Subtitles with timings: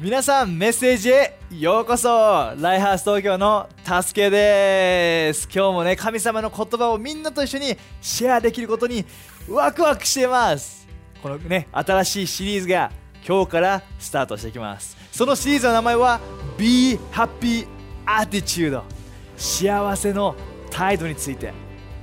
[0.00, 2.08] 皆さんメッセージへようこそ。
[2.08, 5.48] ライハース東京の助けです。
[5.52, 9.04] 今日もね神様の言葉をみんなと一緒にシェアできることに
[9.48, 10.86] ワクワクしてます。
[11.20, 12.92] このね新しいシリーズが
[13.26, 14.96] 今日からスタートしていきます。
[15.10, 16.20] そのシリーズの名前は
[16.56, 17.66] Be Happy
[18.06, 18.80] Attitude
[19.36, 20.36] 幸せの
[20.70, 21.52] 態度について。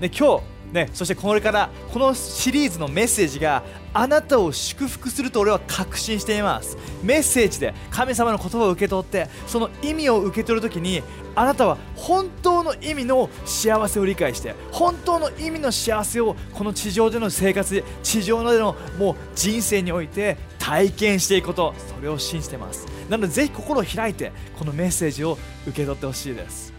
[0.02, 3.64] で今日ね、そしてこれからこのシリーズのメッセージが
[3.98, 6.78] あなたを祝福すると俺は確信しています。
[7.02, 11.02] メッセージで神様の言葉を受け取ってその意味を受け取るときに
[11.34, 22.86] あなたは本当の意味の幸せを理解して本当の意味の幸せをこの地上での生活地上でのもう人生において体験していくことそれを信じてます。
[23.10, 26.74] なのでぜひ心を開いてこのメッセージを受け取ってほしいです。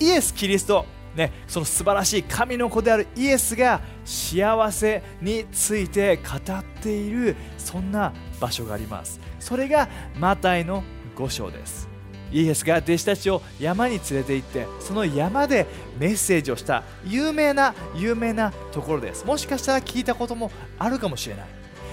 [0.00, 0.84] イエス・キリスト
[1.16, 9.20] ね、その素晴らしい神の子であるイエスが幸せについて語っているそんな場所があります。
[9.38, 10.82] それがマタイの
[11.16, 11.88] 5章です。
[12.32, 15.66] イエスが弟子たちを山に連れて行ってその山で
[16.00, 19.24] メッセージをした有名な有名なところです。
[19.24, 21.46] もしかしたら聞いたこともあるかもしれない。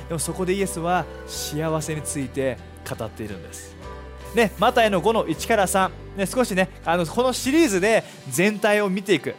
[0.08, 2.58] でもそこでイエスは幸せについて
[2.90, 3.71] 語っているんです。
[4.36, 9.36] ね、マタイの5の1から3、ね、少しねあのこのシリーズで全体を見ていく。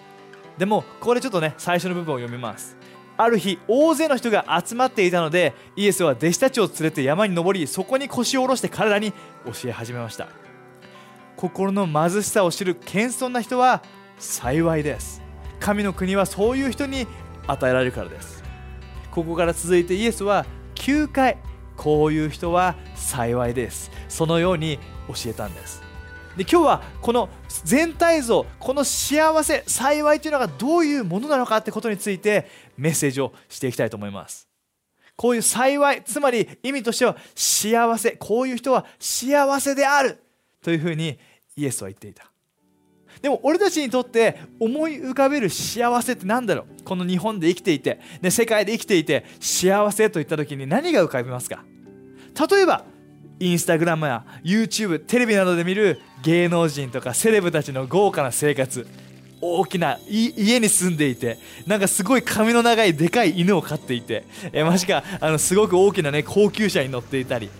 [0.59, 2.77] でもここでちょっとね最初の部分を読みます。
[3.17, 9.13] ある日大勢の人が集まっていたのでイエスは弟子たちを連れて山に登りそこに腰を下ろして彼らに
[9.45, 10.29] 教え始めました。
[11.37, 13.83] 心の貧しさを知る謙遜な人は
[14.19, 15.23] 幸いです。
[15.59, 17.07] 神の国はそういう人に
[17.47, 18.43] 与えられるからです。
[19.11, 21.39] ここから続いてイエスは9回
[21.77, 23.91] こういう人は幸いです。
[24.09, 24.79] そのように
[25.09, 25.83] 教えたんです。
[26.37, 27.29] で今日はこの
[27.65, 34.49] 全体像この幸せ幸いというのがどういうものなのかってことについてメッセージをしていきたいと思います。
[35.15, 40.23] こういう幸いつまり意味としては幸せこういう人は幸せである
[40.63, 41.19] というふうに
[41.55, 42.32] イエスは言っていた。
[43.23, 46.83] でも俺たちにとって思い浮かべる幸せって何だろう？
[46.83, 51.65] この日本で生きていて、ね、世界で生きていて幸せといった時に何が浮かびますか？
[52.51, 52.85] 例えば
[53.39, 58.87] インスタグラムや YouTube テレビなどで見る芸能人とかセレブたちの豪華な生活
[59.41, 67.51] 大きな家に住んでいてなんかすごい髪の長いでかい犬を飼っていてえもしくはあのすごく大きなね高級車に乗っていたり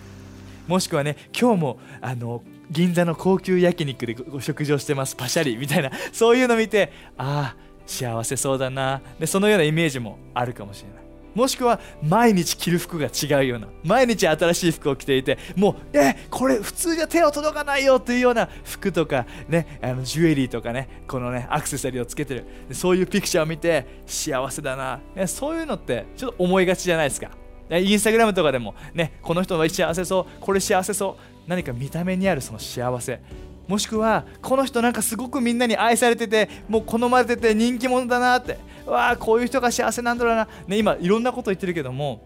[0.65, 2.41] もしくはね今日もあの
[2.71, 9.01] 銀座の高級焼肉でご食事をしてますパシャリみたいなそういうの見てああ幸せそうだな。
[9.19, 11.03] でそのようなイメージもあるかもしれない。
[11.35, 13.67] もしくは毎日着る服が違うような。
[13.83, 22.45] 毎日新しい服を着ていてもうえこれ普通じゃ手を届かないよというような服とかねあのジュエリーとかねこのねアクセサリーをつけてる。
[22.71, 27.31] そういうピクチャーを見て幸せだな、ね、そういうのってちょっと思いがちじゃないですか。
[27.69, 33.19] インスタグラムとかでもねこの人は幸せそうこれ幸せそう何か見た目にあるその幸せ。
[33.67, 38.57] もしくはこの人なんかすごくみんなに愛されててもう好まれてて人気者だなって。
[38.85, 42.21] わあこういう人が幸せなんだろうな、ね、今いろんなこと言ってるけども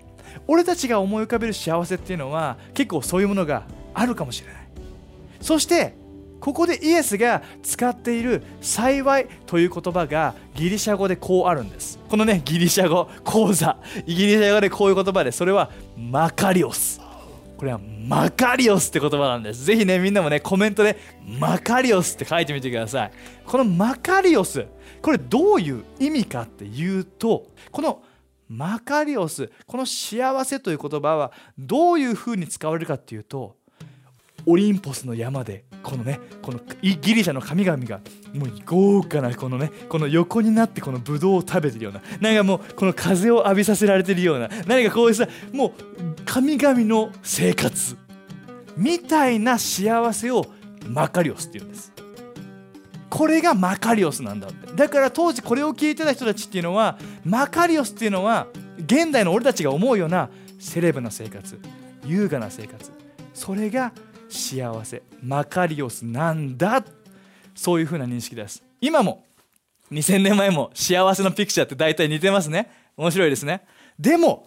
[0.48, 4.68] 俺たちが思い浮かべる幸せっていうのは結構そういうものがあるかもしれない。
[5.40, 5.94] そして
[6.40, 17.02] ここでイエスが使っている幸いという言葉がギリシャ語でこうあるんですこのねギリシャ語講座イギリシャ語でこういう言葉でそれはマカリオス
[17.58, 19.66] これはマカリオスって言葉なんです。
[19.66, 20.96] ぜひね、みんなもね、コメントで
[21.40, 23.12] マカリオスって書いてみてください。
[23.46, 24.68] このマカリオス、
[25.02, 28.04] これどういう意味かっていうと、この
[28.48, 33.58] マカリオス、この幸せという言葉はどういうふうに使われるかっていうと、
[34.46, 38.02] オリンポスの山でこのねこのギリシャの神々が
[38.34, 45.72] もう豪華なこのねこの横になってこのブドウを食べてるようななんかもうこの風を浴びさせられてるような何かこういうさもう
[46.26, 47.96] 神々の生活
[48.76, 50.46] みたいな幸せを
[50.90, 51.94] マカリオスって言うんです。
[53.10, 54.74] これがマカリオスなんだって。
[54.74, 58.48] だから当時これを聞いてた人たちっていうのはマカリオスっていうのは
[58.78, 60.30] 現代の俺たちが思うような
[60.60, 61.58] セレブな生活
[62.06, 62.92] 優雅な生活
[63.34, 63.94] それが
[64.30, 65.04] 幸せ。
[65.22, 66.84] マカリオスなんだ。
[67.56, 68.64] そういうふうな認識です。
[68.82, 69.26] 今も
[69.92, 72.70] 2000年前も幸せのピクチャーって大体似てますね。
[72.96, 73.66] 面白いですね。
[73.98, 74.46] でも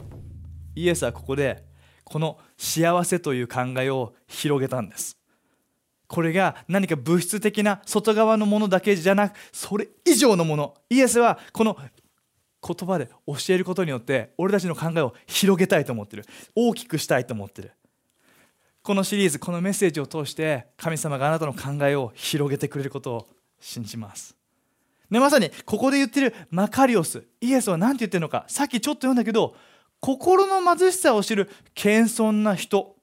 [0.75, 1.65] イエスはここで
[2.05, 5.17] この幸せという考えを広げたんです。
[6.07, 10.75] これが何か物質的な外側のものだけじゃなくそれ以上のもの。
[10.91, 11.77] イエスはこの
[12.63, 16.25] 言葉で教えることによって俺たちの考えを広げたいと思ってる。
[16.55, 17.73] 大きくしたいと思ってる。
[18.83, 23.29] このシリーズこのメッセージを通して神様があなたの考えを広げてくれることを
[23.61, 24.37] 信じます。
[25.11, 29.55] でまさにここで言ってるマカリオスイエスは何て言ってるのかさっきちょっと読んだけど
[30.01, 32.97] 心の貧しさを知る謙遜な人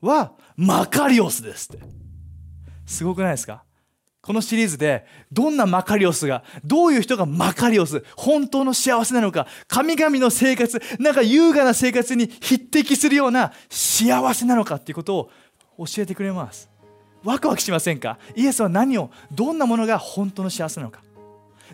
[0.00, 1.84] はマカリオスですって。
[2.86, 3.64] すごくないですか？
[4.24, 15.30] このシリーズでどんなマカリオスがどういう人がマカリオス本当の幸せなのか神々の生活なんか優雅な生活に匹敵するような幸せなのかっていうことを
[15.84, 16.70] 教えてくれます。
[17.22, 18.18] ワクワクしませんか？
[18.34, 21.02] イエスは何をどんなものが本当の幸せなのか。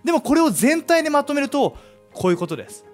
[0.05, 1.77] でもこれを全体でまとめると
[2.13, 2.85] こういうことです。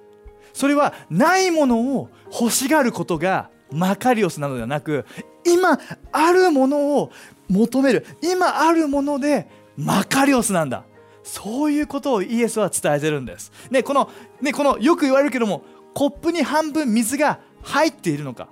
[0.52, 5.04] それはないものを欲しがることがマカリオスなのではなく
[5.44, 5.78] 今
[6.12, 7.12] あるものを
[7.48, 8.06] 求める。
[8.22, 10.84] 今あるものでマカリオスなんだ。
[11.22, 14.08] そういうことをイエスは伝えてるんです、ね、この
[14.40, 18.48] ねこのよく言われるけどもコップに半分水が入っているのか。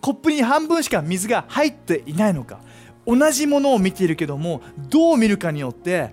[0.00, 2.60] コップに半分しか水が入っていないのか。
[3.06, 6.10] 同じものを見ているけどもどう見るかによって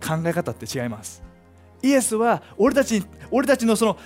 [0.00, 1.22] 考え方って違います。
[1.82, 3.96] イエスは俺たち俺たちのその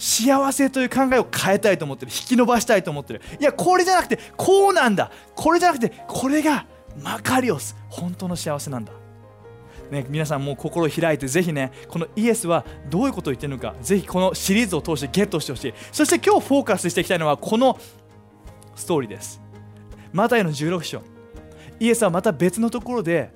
[0.00, 2.10] 幸せという考えを変えたいと思ってる。
[2.10, 3.20] 引き伸ばしたいと思ってる。
[3.38, 5.12] いやこれじゃなくてこうなんだ。
[5.34, 6.64] これじゃなくてこれが
[6.98, 7.76] マカリオス。
[7.90, 8.92] 本当の幸せなんだ。
[9.90, 15.74] ね、皆さんもう心を開いてぜひねこのイエスはどういうことを言ってるのかぜひこのシリーズを通してゲットしてほしい。
[15.92, 17.78] そして今日フォーカスしていきたいのはこの
[18.74, 19.42] ストーリーです。
[20.14, 21.02] マタイの16章。
[21.78, 23.32] イエスはまた別のところで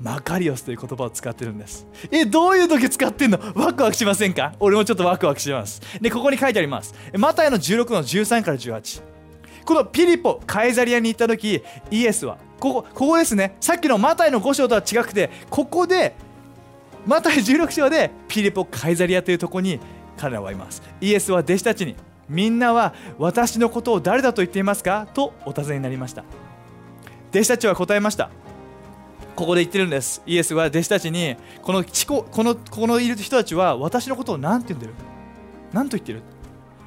[0.00, 1.86] マカリオスという言葉を使ってるんです。
[2.10, 3.38] えどういう時使ってんの？
[3.54, 4.54] ワクワクしませんか？
[4.60, 5.80] 俺もちょっとワクワクします。
[6.00, 6.94] でここに書いてあります。
[7.16, 9.02] マタイの16の13から18
[9.64, 13.56] このピリポカイザリアに行った時イエスはここここですね。
[13.60, 16.14] さっきのマタイの5章とは違くてここで
[17.06, 19.80] マタイ16章でピリポカイザリアというところに
[20.16, 20.82] 彼らはいます。
[21.00, 21.94] イエスは弟子たちに
[22.28, 25.06] みんなは私のことを誰だと言っていますか？
[25.14, 26.24] とお尋ねになりました。
[27.30, 28.30] 弟子たちは答えました。
[29.36, 30.22] ここで言ってるんです。
[30.26, 34.94] イエスは弟子たちにこのこのここのいる人たちは私のことを何て言うんでる
[35.72, 36.22] 何と言ってる。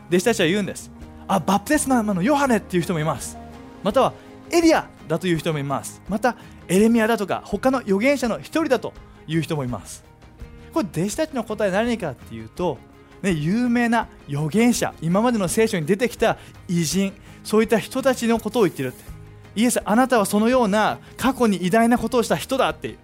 [0.09, 0.89] 弟子たちは言うんです。
[1.27, 3.37] あバプテスマのヨハネっていう人もいます。
[3.83, 4.13] または
[4.49, 6.01] エリアだという人もいます。
[6.07, 8.93] またエレミアだとか他の預言者の一人だと
[9.27, 10.05] いう人もいます。
[10.73, 12.77] これ弟子たちの答え何かっていうと、
[13.21, 17.13] ね、有名な預言者今までの聖書に出てきた偉人
[17.43, 19.16] そういった人たちのことを言ってるって。
[19.57, 22.87] イエスあなたはそのような過去に偉大なことをした人だって。
[22.87, 22.97] い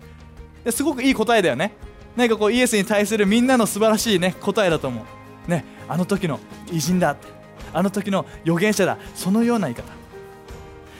[0.66, 1.74] うすごくいい答えだよね。
[2.16, 5.04] 何かこうイエスに対するみんなの素晴らしいね答えだと思
[5.48, 5.52] う。
[5.52, 6.40] ねあの時の
[6.72, 7.28] 偉人だって。
[7.74, 8.98] あの時の預言者だ。
[9.16, 9.84] そのような言い方。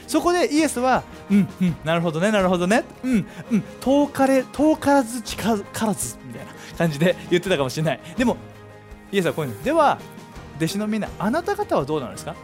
[0.06, 2.84] そこでイエスはうんうんなるほどねなるほどね。
[3.04, 8.00] うんうん遠かれ遠からず近からずみたいな感じで言ってたかもしれない。
[8.18, 8.36] でも
[9.12, 9.62] イエスはこういうの。
[9.62, 9.98] では
[10.56, 12.34] 弟子のみんなあなた方はどうなんですか？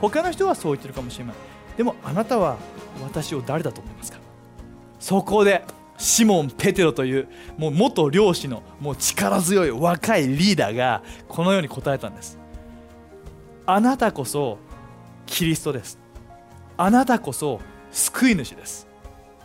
[0.00, 1.34] 他の人はそう言ってるかもしれない。
[1.76, 2.56] でもあなたは
[3.02, 4.18] 私を誰だと思いますか？
[5.00, 5.64] そこで
[5.98, 12.38] シモン・ペテロというもう元漁師のもう力強い若いリーダーがこのように答えたんです。
[13.66, 14.58] あなたこそ
[15.26, 15.98] キリストです。
[16.76, 17.60] あなたこそ
[17.92, 18.86] 救い主です。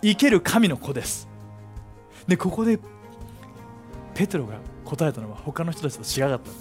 [0.02, 1.28] 生ける神の子です。
[2.28, 2.80] でここで
[4.14, 4.56] ペテロが
[4.86, 6.52] 答えたのは他の人たちと違かった。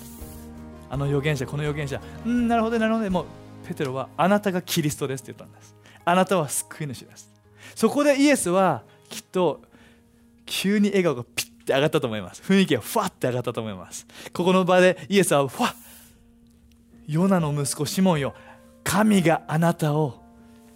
[0.91, 2.01] あの預言者この預言者。
[2.27, 3.11] うんなるほどなるほど。
[3.11, 3.25] もう
[3.69, 7.31] ペテロはあなたがキリストですって言ったんですあなたは救い主です
[7.75, 9.61] そこでイエスはきっと
[10.47, 12.43] 急に笑顔がピッて上がったと思います。
[12.43, 14.07] 雰囲気がフワッて上がったと思います。
[14.33, 15.75] ここの場でイエスはフワッ
[17.07, 18.35] ヨナの息子シモンよ
[18.85, 20.23] 神があなたを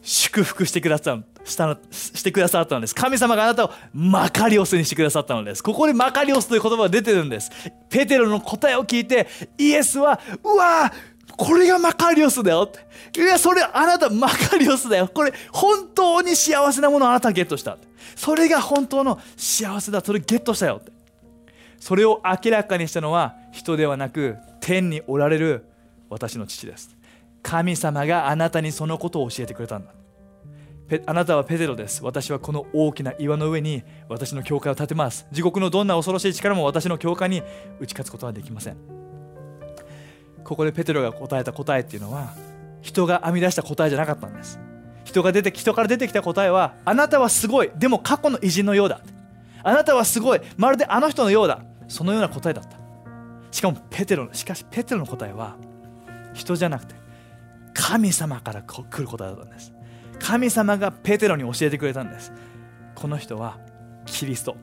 [0.03, 2.95] 祝福してくださしたのしてくださったのです。
[2.95, 5.63] 神様があなたをマカリオスにしてくださったのです。
[5.63, 7.51] ここでマカリオスという言葉が出てるんです。
[7.89, 9.27] ペテロの答えを聞いて
[9.59, 10.93] イエスはうわ
[11.37, 12.71] これがマカリオスだよっ
[13.13, 13.21] て。
[13.21, 15.09] いや、それあなたマカリオスだよ。
[15.13, 17.79] これ本当に幸せなものをあなたゲットした。
[18.17, 20.01] それが本当の幸せだ。
[20.01, 20.93] それゲットしたよって。
[21.79, 25.65] それを明らかにしたのは人ではなく天におられる
[26.09, 26.97] 私の父です。
[27.43, 29.93] 神様があなたにそのことを教えてくれたんだ。
[31.07, 32.05] あなたはペテロです。
[32.05, 35.27] 私はこの大きな岩の上に私の教会を建てます。
[35.33, 37.43] 地獄のどんな恐ろしい力も私の教会に
[37.81, 38.77] 打ち勝つことはできません。
[40.45, 42.35] ここでペテロが答えた答えっていうのは
[42.81, 44.59] 人が編み出した答えじゃなかったんです。
[45.05, 49.01] 人が出て人から出てきた答えはあなたはすごいでも過去の偉人のようだ。
[49.63, 51.63] あなたはすごいまるであの人のようだ。
[51.89, 52.77] そのような答えだった。
[53.51, 55.57] しかもペテロのしかしペテロの答えは
[56.35, 56.95] 人じゃなくて
[57.75, 59.73] 神様から来る答えだったんです。
[60.19, 62.33] 神様がペテロに教えてくれたんです。
[62.95, 63.59] この人は
[64.07, 64.57] キリスト。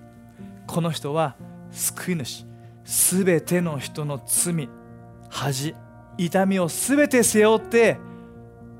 [0.67, 1.36] この人は
[1.71, 2.45] 救い主。
[2.83, 4.69] すべての人の罪。
[5.29, 5.75] 恥
[6.17, 7.98] 痛みを全て背負って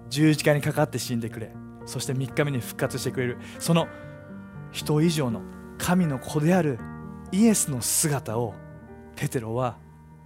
[0.09, 1.53] 十字架にかかって死んでくれ。
[1.85, 3.37] そして3日目に復活してくれる。
[3.59, 3.87] その
[4.71, 5.41] 人以上の
[5.77, 6.79] 神の子である
[7.31, 8.53] イエスの姿を
[9.15, 9.77] ペテロは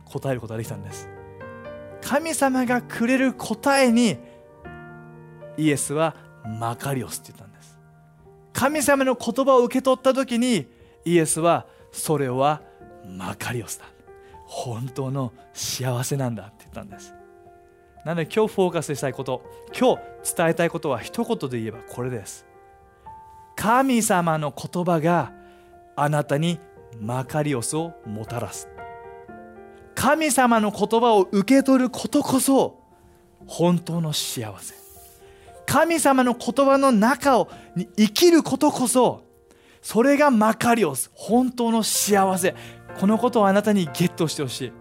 [0.06, 1.10] 答えることができたんです。
[2.02, 4.18] 神様がくれる答えに
[5.58, 6.16] イエスは
[6.60, 7.80] マカリオスって言ったんです。
[8.52, 10.68] 神様の言葉を受け取った時に
[11.06, 12.62] イエスはそれは
[13.06, 13.93] マカリオスだ。
[14.46, 17.14] 本当の幸せなんだって言ったんです。
[18.06, 19.44] なので今日フォーカスしたいこと
[19.78, 22.46] 今日伝えたいことは一言で言えばこれです。
[23.56, 25.32] 神様の言葉が
[25.96, 26.60] あなたに
[27.00, 28.68] マカリオスをもたらす。
[29.96, 32.82] 神様の言葉を受け取ることこそ
[33.48, 34.76] 本当の幸せ。
[35.66, 39.24] 神様の言葉の中をに生きることこそ
[39.82, 42.56] それがマカリオス本当の幸せ。
[43.00, 44.74] このことをあなたにゲットしてほしい。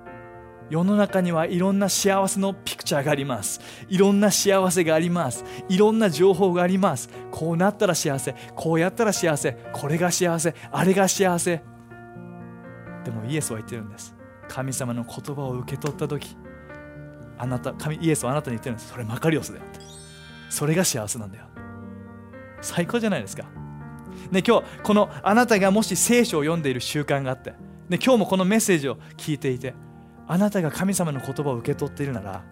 [0.70, 3.60] 世の中にはいろんな幸せのピクチャーがあります。
[3.88, 5.44] いろんな幸せがあります。
[5.68, 7.10] いろんな情報があります。
[7.30, 8.34] こうなったら幸せ。
[8.54, 9.56] こうやったら幸せ。
[9.72, 10.54] これが幸せ。
[10.70, 11.62] あれが幸せ。
[13.04, 14.14] でもイエスは言ってるんです。
[14.48, 16.36] 神様の言葉を受け取った時
[17.38, 18.90] あなた神イエスはあなたに言ってるんです。
[18.92, 19.64] それマカリオスだよ
[20.50, 21.46] それが幸せなんだよ。
[22.60, 23.44] 最高じゃないですか。
[24.30, 27.54] ね今日このあなたがもし聖書を読んでいる習慣があって、
[27.92, 29.74] ね、今日もこのメッセージを聞いていて
[30.26, 32.42] あなたが神様の言葉を受け取っているなら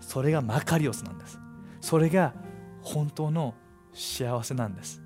[0.00, 1.38] それがマカリオスなんです。
[1.82, 2.32] それが
[2.80, 3.54] 本当の
[3.92, 5.02] 幸せなんです。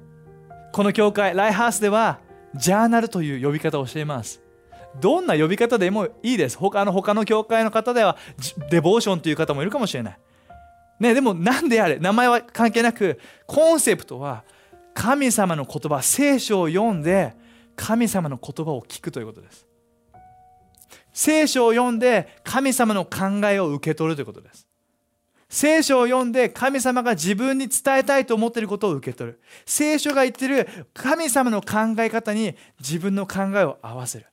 [0.72, 2.20] この教会ライハースでは
[2.54, 4.40] ジャーナルという呼び方をしています。
[5.00, 6.56] どんな呼び方でもいいです。
[6.56, 8.16] 他の他の教会の方では
[8.70, 10.18] デボーションという方もいるかもしれない。
[11.00, 14.44] ね、でも何であれ名前は関係なくコンセプトは
[14.94, 17.34] 神様の言葉聖書を読んで
[17.76, 19.66] 神様の言葉を聞くということです。
[21.12, 24.66] 聖書を読んで神様の考えを受け取るということです。
[25.48, 29.40] 聖書を読んで神様が自分に伝えたいと思っていることを受け取る。
[29.66, 34.26] 聖書が言ってる神様の考え方に自分の考えを合わせる。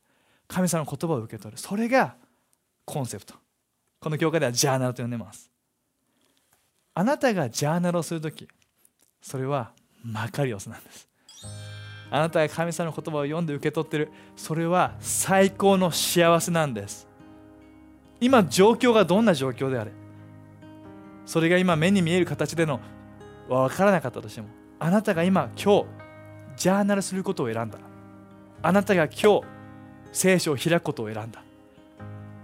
[0.48, 1.58] 神様の言葉を受け取る。
[1.58, 2.16] それが
[2.86, 3.36] コンセプト。
[4.00, 5.52] この教会ではジャーナルと呼んでます。
[6.94, 8.48] あなたがジャーナルをする時
[9.22, 11.09] それはマカリオスなんです。
[12.12, 14.12] あなたが神様の言葉を読んで受け取ってる。
[14.36, 17.08] それは最高の幸せなんです。
[18.20, 19.92] 今状況がどんな状況であれ。
[21.26, 22.80] それが今目に見える形での
[23.48, 24.48] 分からなかったとしても
[24.80, 25.86] あなたが今今日
[26.56, 27.78] ジャーナルすることを選んだ。
[28.62, 29.44] あなたが今日
[30.12, 31.44] 聖書を開くことを選んだ。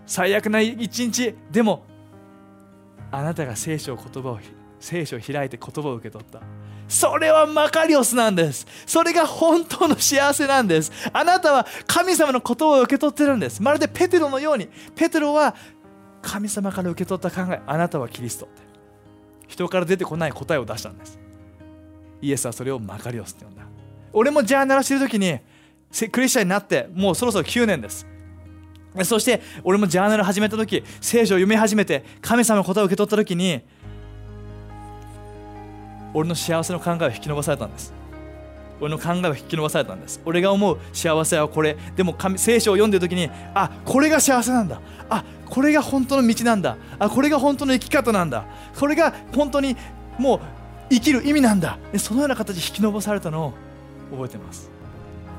[0.06, 1.84] 最悪な一日でも
[3.12, 4.40] あなたが聖書を言葉を
[4.80, 6.42] 聖書を開いて言葉を受け取った。
[6.88, 8.68] それはマカリオスなんです。
[8.86, 10.92] それが本当の幸せなんです。
[11.12, 13.62] あなたは神様の言葉を受け取ってるんです。
[13.62, 14.70] まるでペテロのように。
[14.96, 15.56] ペテロは
[16.22, 17.62] 神様から受け取った考え。
[17.66, 18.62] あなたはキリストって。
[19.48, 21.20] 人から出てこない答えを出したんです。
[22.22, 23.64] イエスはそれをマカリオスって呼んだ。
[24.14, 25.40] 俺もジャーナルしてる時に
[26.12, 28.08] クリスチャンになってもうそろそろ9年です。
[29.04, 33.62] そして俺もジャーナル始めた時聖書を読み始めて神様の答えを受け取った時に
[36.16, 37.94] 俺の幸せの考えを引き伸ばされたんです。
[38.80, 40.22] 俺の考えを引き伸ばされたんです。
[40.26, 41.78] 俺が思う幸せはこれ。
[41.96, 44.82] でも神聖書を読んでる時にあこれが幸せなんだ。
[45.10, 46.78] あこれが本当の道なんだ。
[46.98, 48.46] あこれが本当の生き方なんだ。
[48.80, 49.76] これが本当に
[50.18, 50.40] もう
[50.90, 51.78] 生きる意味なんだ。
[51.98, 53.54] そのような形で引き伸ばされたのを
[54.12, 54.70] 覚えてます。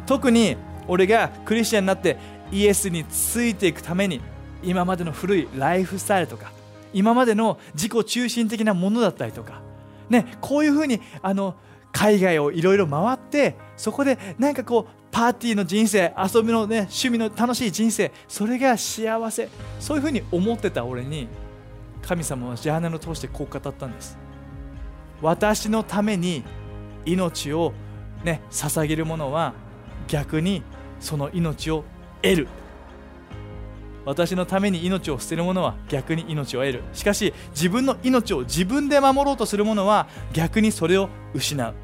[0.05, 0.57] 特に
[0.89, 2.19] 俺がクリスチャンになって
[2.53, 4.21] イエスについていくために
[4.63, 6.53] 今までの古いライフスタイルとか
[6.93, 9.61] 今までの自己中心的なものだったりとか、
[10.09, 11.57] ね、こういうふうにあの
[11.93, 19.49] 海外をいろいろ回ってそこで何かこうパーティーの人生遊びのね趣味の楽しい人生それが幸せ
[19.81, 21.27] そういうふうに思ってた俺に
[22.03, 24.19] 神様はジャーナルを通してこう語ったんです。
[25.23, 26.45] 私のために
[27.07, 27.73] 命を
[28.25, 29.55] ね捧げるものは
[30.07, 30.63] 逆に
[31.01, 31.85] その命を
[32.23, 32.49] 得る。
[34.07, 41.75] 私のために命を捨てる者は逆に命を得るしかし自分の命を自分で守ろうとする者は逆にそれを失う。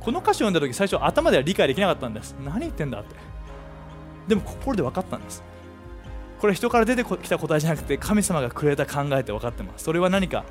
[0.00, 2.34] この歌詞を読んだ時最初頭では理解できなかったんです。
[2.44, 3.14] 何言ってんだって。
[4.26, 5.42] でも心で分かったんです。
[6.40, 9.84] これ人から出てきた答えじゃなくて神様がくれた考えて分かってます。
[9.84, 10.44] それは何か。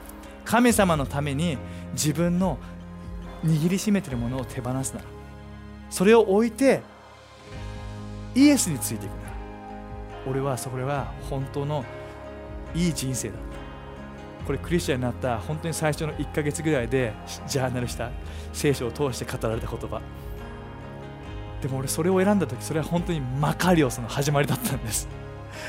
[0.46, 1.58] 神様のために
[1.91, 2.58] 自分の
[3.44, 5.06] 握りしめてるものを手放すなら。
[5.89, 6.82] それを置いて
[8.36, 9.26] イエスについていく
[10.29, 11.84] 俺はそれは本当の
[12.75, 13.48] いい人生だった。
[14.46, 17.13] これクリスチャンになった本当に最初の1ヶ月ぐらいで
[17.48, 18.12] ジャーナルした
[18.53, 20.01] 聖書を通して語られた言葉。
[21.62, 25.07] でも俺それを選んだ時それは本当にマカリオスの始まりだったんです。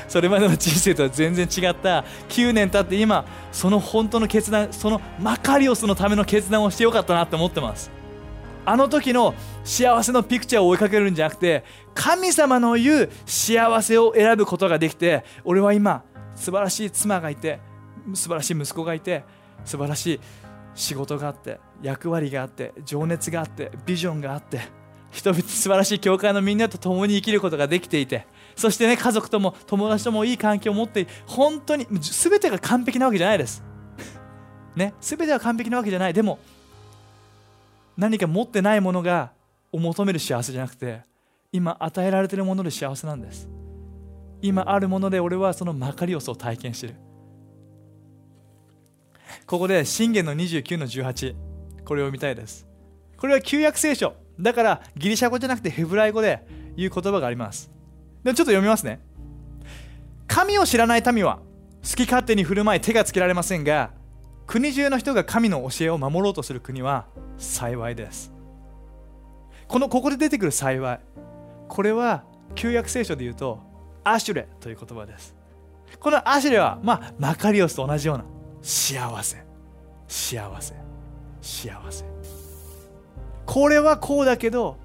[0.07, 2.05] それまでの人生とは全然違った。
[2.29, 7.98] 9年経って今その本当の決断そのマカリオスのための決断をしてよかったなって思ってます。
[8.69, 9.33] あの時の
[9.63, 11.63] 幸せのピクチャーを追いかけるんじゃなくて
[11.95, 16.03] 神様の言う幸せを選ぶことができて俺は今
[16.35, 17.59] 素晴らしい妻がいて
[18.13, 19.23] 素晴らしい息子がいて
[19.65, 20.19] 素晴らしい
[20.75, 24.61] 仕事があって役割があって情熱があってビジョンがあって
[25.09, 33.63] 人々素晴らしい教会のみんなと共に生きることができていてそしてね家族とも友達ともいい関係を持って本当に全てが完璧なわけじゃないです。
[34.75, 36.13] ね全ては完璧なわけじゃない。
[36.13, 36.37] でも
[37.99, 39.33] 何か持ってないものが
[39.73, 41.01] を求める幸せじゃなくて
[41.51, 43.49] 今与えられているもので幸せなんです。
[44.41, 46.95] 今あるもので俺はそのマカリオスを体験してる。
[49.45, 51.35] ここで信玄の29の18
[51.83, 52.65] これを見たいです。
[53.17, 54.15] これは旧約聖書。
[54.39, 57.69] だからギリシャ語じゃなくてヘブライ語で言う言葉があります。
[58.23, 59.01] でちょっと読みますね。
[60.25, 61.39] 神を知らない民は
[61.83, 63.91] 好き勝手に振る舞い手がつけられませんが
[64.49, 67.05] 国中の人が神の教えを守ろうとする国は
[67.37, 68.33] 幸いです。
[69.67, 70.99] このここで出てくる幸い
[71.67, 72.23] これは
[72.55, 73.59] 旧約聖書で言うと
[74.03, 75.35] アシュレという言葉です。
[75.99, 78.25] このアシュレはまあマカリオスと同じような
[78.63, 79.37] 幸せ。
[80.07, 80.73] 幸せ。
[81.43, 82.03] 幸せ。
[83.45, 84.77] これはこうだけど、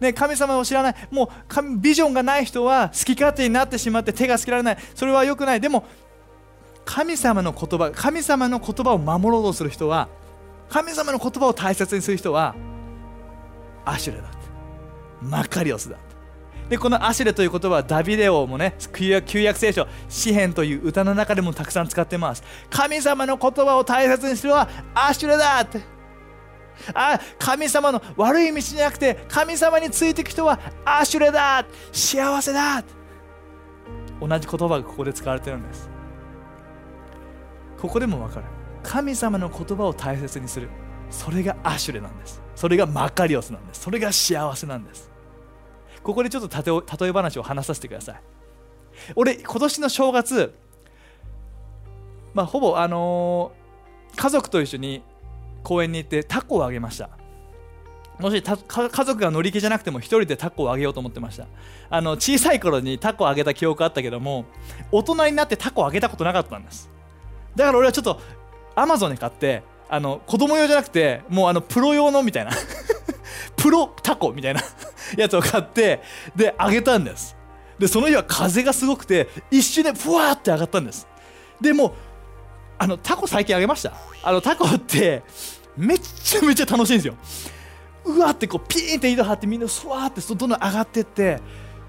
[0.00, 0.94] ね、神様を知らない。
[1.10, 4.78] もう神ビジョンがない人は好き勝手になってしまって手がつけられない。
[4.94, 5.60] それは良くない。
[5.60, 5.84] でも
[6.92, 10.08] 神様の言葉神様の言葉を守ろうとする人は
[10.68, 12.56] 神様の言葉を大切にする人は
[13.84, 14.38] アシュレだって。
[15.22, 15.96] マカリオスだ
[16.68, 22.42] でこのアシュレという言葉はダビデオもね旧約聖書詩篇という歌の中でもたくさん使ってます。
[22.68, 25.80] 神様の言葉を大切にするのはアシュレだって。
[26.92, 32.82] あ神様の悪い道じゃなくて神様についていく人はアシュレだ幸せだ
[34.20, 35.99] 同じ言葉がここで使われてるんです。
[37.80, 38.46] ここでも分かる。
[38.82, 40.68] 神様の言葉を大切にする。
[41.10, 42.42] それがアシュレなんです。
[42.54, 43.80] それがマカリオスなんです。
[43.80, 45.10] それが幸せなんです。
[46.02, 48.22] ここでちょっと例え話を話させてください。
[49.16, 50.54] 俺今年の正月
[52.34, 55.02] まあほぼあのー、家族と一緒に
[55.62, 57.10] 公園に行ってタコをあげました。
[58.18, 61.46] もし家族が乗り気じゃなくても1人でタコをあげようと思ってました。
[61.88, 64.44] あの小さい頃にタコをあげた記憶あったけども
[64.92, 66.90] 大人になってタコをあげたことなかったんです。
[67.56, 68.20] だから俺はちょっと
[68.74, 72.52] アマゾンで買ってあの子供用じゃなくてもうあのプロ用のみたいな。
[73.56, 74.62] プロタコみたいな
[75.16, 76.02] やつを買って
[76.34, 77.36] であげたんです。
[77.78, 81.06] でその日は風がすごくて一瞬でふわって上がったんです。
[81.60, 81.94] でも
[82.78, 83.92] あのタコ最近あげました。
[84.22, 85.22] あのタコって
[85.76, 87.14] めっちゃめちゃ楽しいんですよ。
[88.04, 91.40] うわってこうピーンって糸張ってみんなふわってどんどん上がってって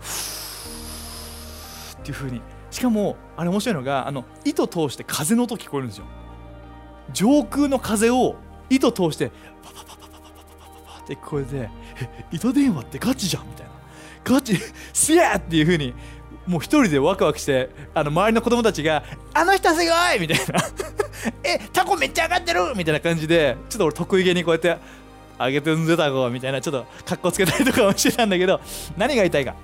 [0.01, 6.05] ふーっていう風にしかもあれ面白いのがあの糸通して風の音聞こえるんですよ
[7.13, 8.35] 上空の風を
[8.69, 9.31] 糸通して
[9.63, 10.19] パパパパパパパ
[10.87, 11.69] パパって聞こえて
[12.31, 13.71] 糸電話ってガチじゃんみたいな
[14.23, 14.55] ガチ
[14.93, 15.93] すげえっていう風に
[16.47, 19.03] もう一人でワクワクしてあの周りの子供たちが
[19.33, 19.81] 「あの人すご
[20.15, 20.61] い!」みたいな
[21.43, 24.77] 「えタコめっちゃ上がってる!」みたいな感じでちょっと俺得意げにこうやって
[25.37, 28.59] 「上げてんぜタコ」みたいなちょっとかっこつけたりとかもしてたんだけど
[28.97, 29.55] 何が言いたいか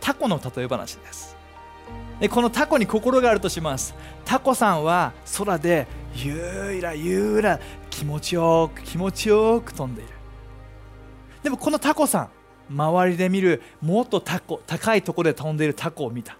[0.00, 1.33] タコの例え話です
[2.30, 3.94] このタコに心があるとします。
[4.24, 10.10] タコさんは空でゆらゆら気持ちよく気持ちよく飛んでいる。
[11.42, 12.28] でもこのタコさん
[12.70, 16.38] 周りで見るもっとタコ高いところで飛んでいるタコを見た。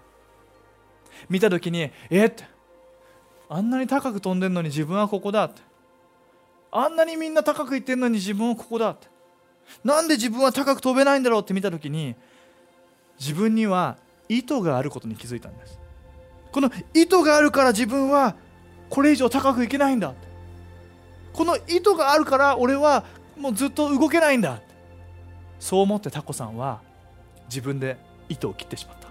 [1.29, 2.33] 見た時にえっ？
[3.47, 5.61] あんなに高く飛んでるのに自分はここだって。
[6.71, 9.07] あんなにみんな高く行ってるのに自分はここだって。
[9.83, 12.15] なんで自分は高く飛べないんだろうって見た時に
[13.19, 13.97] 自分には
[14.29, 15.79] 意図があることに気づいたんです。
[16.51, 18.35] この意図があるから自分は
[18.89, 20.13] これ以上高くいけないんだ。
[21.33, 23.03] この意図があるから俺は
[23.37, 24.59] もうずっと動けないんだ。
[25.59, 26.81] そう思ってタコさんは
[27.49, 27.97] 自分で
[28.29, 29.09] 糸を切ってしまった。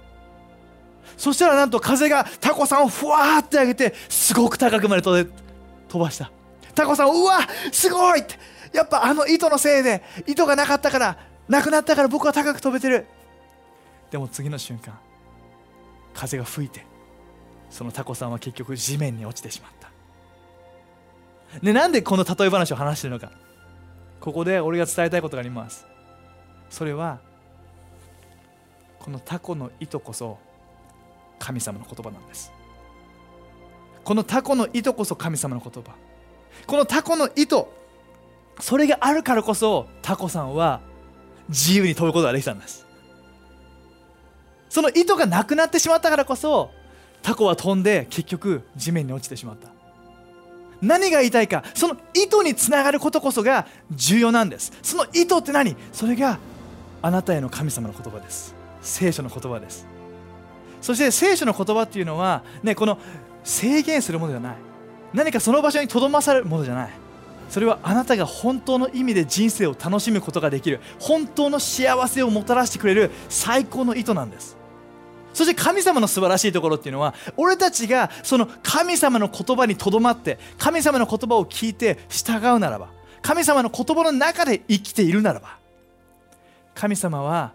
[1.17, 5.29] そしたらなんと風がタコさんをふわーって上げてすごく高くまで飛
[5.93, 6.31] ばした。
[6.75, 8.39] タコさんうわすごいって。
[8.73, 13.07] やっぱあの糸のせいで糸がなかったからなくなったから僕は高く飛べてる。
[14.15, 14.97] でも次の瞬間
[16.15, 16.87] 風が吹いて
[17.69, 19.91] そのタコさんは結局地面に落ちてしまった。
[21.61, 23.33] でなんでこの例え話を話してるのか。
[24.21, 25.85] ここで俺が伝えたいことがあります。
[26.71, 27.19] それは
[29.01, 30.39] このタコの糸こそ
[31.41, 32.53] 神様の言葉なんです。
[34.05, 35.97] このタコの糸こそ神様の言葉。
[36.69, 37.69] このタコの糸
[38.61, 40.83] それがあるからこそタコさんは
[41.49, 42.85] 自由に飛ぶことができたんです。
[44.75, 46.73] その糸がなくなってしまったからこそ
[47.23, 49.69] タコは飛んで結局地面に落ちてしまった。
[50.83, 54.73] 何が言いたいかその糸につながることこそが重要なんです。
[54.83, 55.77] その糸って何？
[55.93, 56.41] それが
[57.03, 58.53] あなたへの神様の言葉です。
[58.83, 59.87] 聖書の言葉です。
[60.81, 62.99] そして聖書の言葉っていうのは、ね、この
[63.45, 64.57] 制限するものじゃない。
[65.13, 66.91] 何かその場所にとどまされるものじゃない。
[67.49, 74.57] それはあなたが本当の意味で人生を楽しむことができる本当の幸せをもたらしてくれる最高の意図なんです。
[75.35, 82.89] そして神様の素晴らしいところっていうのは俺たちがその神様の言葉にとどまって神様の言葉を聞いて従うならば
[83.21, 85.59] 神様の言葉の中で生きているならば
[86.75, 87.53] 神様は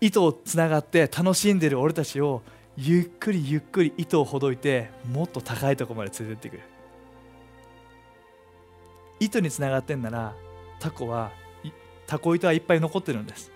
[0.00, 2.42] 糸をつながって楽しんでいる俺たちを
[2.76, 6.62] ゆっくりゆっくり糸をほどいてもっと高いところまで連れてってくる。
[9.20, 10.32] 糸につながってんなら
[10.78, 11.32] タコは
[12.06, 13.50] タコ糸はいっぱい残ってるんです。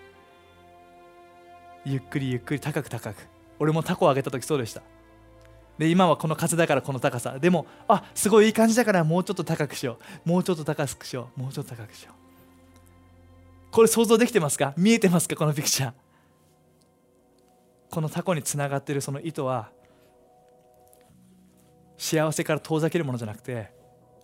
[1.85, 3.32] ゆっくりゆっくり高く高く。
[3.63, 4.81] 俺もタコをあげた時そうでした。
[5.77, 7.39] で今はこの風だからこの高さ。
[7.39, 10.29] でもあすごいいい感じだからもうちょっと高くしよう。
[10.29, 11.39] もうちょっと高くしよう。
[11.39, 13.71] もうちょっと高くしよう。
[13.71, 14.73] これ想像できてますか？
[14.75, 15.35] 見えてますか？
[15.37, 15.93] このピクチャー。
[17.89, 19.69] このタコにつながってるその糸は
[21.97, 23.71] 幸せから遠ざけるものじゃなくて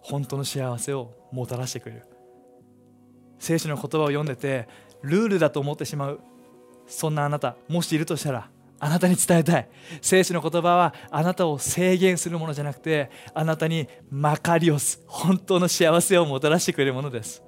[0.01, 2.03] 本当の幸せをもたらしてくれる。
[3.39, 4.67] 聖書の言葉を読んでて
[5.01, 6.19] ルールだと思ってしまう。
[6.87, 9.69] そんなあなたもしいるとしたらあなたに伝えたい。
[10.01, 17.43] 聖書の言葉はあなたを制限するものじゃなくてあなたにマカリオス本当の幸せをもたらしてくれるものです。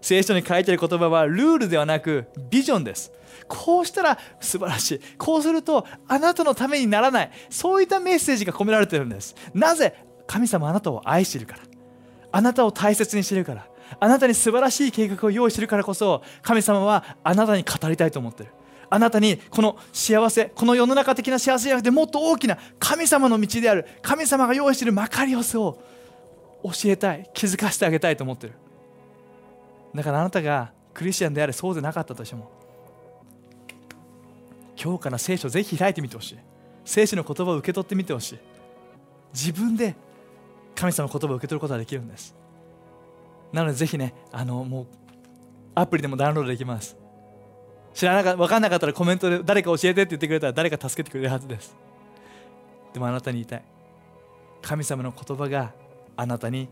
[0.00, 3.10] 聖書に書いている言葉はルールではなくビジョンです。
[3.48, 5.00] こうしたら素晴らしい。
[5.16, 7.30] こうするとあなたのためにならない。
[7.48, 9.34] そういったメッセージが込められているんです。
[9.54, 9.94] なぜ
[10.26, 11.62] 神様あなたを愛しているから。
[12.32, 13.66] あなたを大切にしているから。
[14.00, 18.50] あなたに素晴らしい計画を用意しているからこそ神様はあなたに語りたいと思ってる。
[18.94, 25.82] あなたにこの幸せこの世の中的な幸せじゃなくてもっと大きな神様の道である神様が用意しているマカリオスを
[26.62, 28.52] 教えたい気づかせてあげたいと思ってる。
[29.96, 32.52] だからあなたがクリスチャンであれそうでなかったとしても
[34.80, 36.38] 今日から聖書をぜひ開いてみてほしい。
[36.84, 38.38] 聖書の言葉を受け取ってみてほしい。
[39.32, 39.96] 自分で
[40.76, 42.32] 神様の言葉を受け取ることができるんです。
[43.52, 44.86] なのでぜひねあのもう
[45.74, 46.96] アプリでもダウンロードできます。
[47.94, 51.76] 知らなか分かんなかったらコメントで誰か教えてって言ってくれたら誰か助けてくれるはずです。
[52.92, 53.62] でもあなたに言いたい。
[54.60, 55.72] 神様の言葉が
[56.16, 56.68] あなたに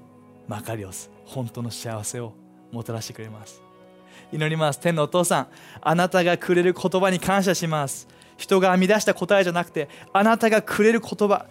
[0.48, 2.32] マカリオス本当の幸せを
[2.72, 3.62] もたらしてくれます。
[4.32, 4.80] 祈ります。
[4.80, 5.48] 天のお父さん
[5.80, 8.08] あなたがくれる言葉に感謝します。
[8.36, 11.46] 人が編み出した答えじゃなくてあなたがくれる言葉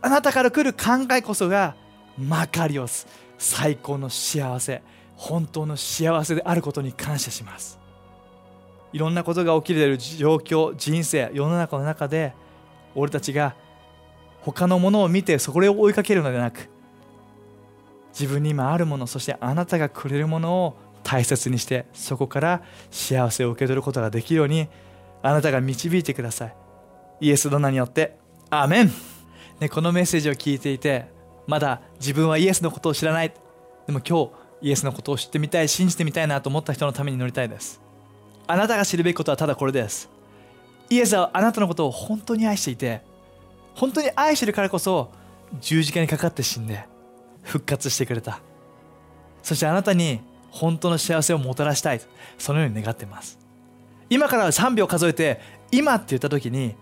[0.00, 1.76] あなたから来る考えこそが
[2.18, 3.06] マカリオス
[3.38, 4.82] 最高の幸せ。
[5.14, 7.78] 本当の幸せであることに感謝します。
[8.92, 12.34] いろんなことが起きている状況人生世の中の中で
[12.94, 13.54] 俺たちが
[14.42, 16.68] 他のものを見てそれを追いかけるのではなく
[18.18, 24.68] 自分に今あるものそしてあなたがくれるものを大切にしてそこから幸せを受け取ることができるように
[25.22, 26.56] あなたが導いてください。
[27.20, 28.18] イエスの名によって
[28.50, 28.92] アーメン、
[29.60, 31.06] ね、このメッセージを聞いていて
[31.46, 33.32] まだ自分はイエスのことを知らない。
[33.86, 37.80] でも今日イエスのことを知ってみたい信じてみたいなと思った人のために乗りたいです。
[38.46, 40.10] あなたが知るべきことはただこれです。
[40.90, 43.00] イエスはあなたのことを本当に愛していて
[43.74, 45.10] 本当に愛してるからこそ
[45.60, 46.84] 十字架にかかって死んで
[47.42, 48.40] 復活してくれた。
[49.42, 52.00] そしてあなたに本当の幸せをもたらしたい
[52.36, 53.38] そのように願っています。
[54.10, 56.74] 今から3秒数えて今って言った時に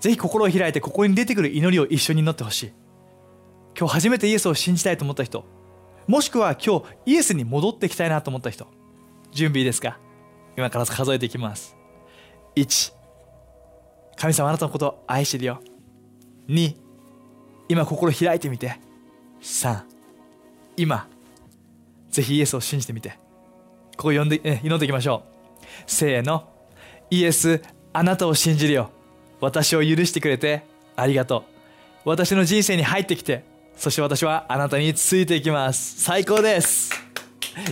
[0.00, 2.72] ぜひ心を開いてここに出てくる祈りを一緒に祈ってほしい。
[3.78, 5.44] 今日初めてイエスを信じたいと思った人
[6.06, 8.66] もしくは今日イエスに戻ってきたいなと思った人
[9.32, 9.98] 準備いいですか？
[10.56, 11.76] 今から数えていきます。
[12.56, 12.92] 1
[14.16, 15.60] 神様あなたのことを愛してるよ。
[16.48, 16.76] 2
[17.68, 18.78] 今心開いてみて。
[19.42, 19.82] 3
[20.76, 21.08] 今。
[22.10, 23.18] ぜひイエスを信じてみて。
[23.96, 25.64] ここ読んで、祈っていきましょう。
[25.86, 26.48] せーの。
[27.10, 27.62] イエス
[27.92, 28.90] あなたを信じるよ。
[29.40, 30.64] 私を許してくれて。
[30.96, 31.44] ありがと
[32.04, 32.08] う。
[32.10, 33.44] 私の人生に入ってきて。
[33.76, 36.00] そして私はあなたについていきます。
[36.00, 36.92] 最高です。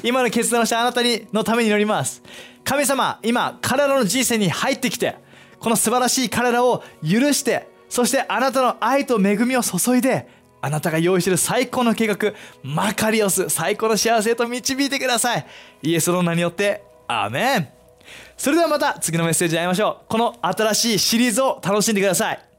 [0.03, 2.23] 今の決断をしたあなたにのために祈ります。
[2.65, 5.17] 神様今彼らの人生に入ってきて
[5.59, 10.27] この素晴らしい彼らを許してそしてあなたの愛と恵みを注いで
[10.63, 15.47] あなたが用意している最高の計画マカリオス最高の幸せへと導いてください。
[15.83, 17.69] イエスの名によってアーメン。
[18.37, 20.05] それではまた次のメッセージで会いましょう。
[20.09, 22.52] この新しいシリーズを楽しんでください。